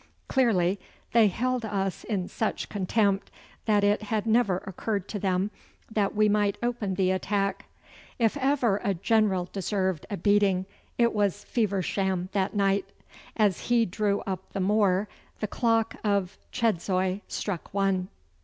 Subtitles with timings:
[0.27, 0.79] Clearly
[1.11, 3.29] they held us in such contempt
[3.65, 5.51] that it had never occurred to them
[5.91, 7.67] that we might open the attack.
[8.17, 10.65] If ever a general deserved a beating
[10.97, 12.91] it was Feversham that night.
[13.37, 15.07] As he drew up upon the moor
[15.39, 18.07] the clock of Chedzoy struck one.